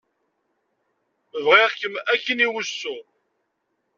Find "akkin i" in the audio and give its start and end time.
2.13-2.47